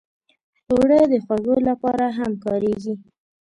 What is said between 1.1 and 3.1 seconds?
د خوږو لپاره هم کارېږي